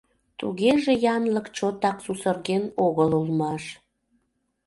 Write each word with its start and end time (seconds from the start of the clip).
Тугеже 0.39 0.93
янлык 1.15 1.47
чотак 1.57 1.97
сусырген 2.05 2.63
огыл 2.85 3.09
улмаш. 3.19 3.63